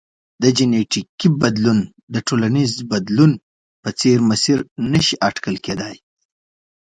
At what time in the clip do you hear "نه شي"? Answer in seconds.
4.91-5.15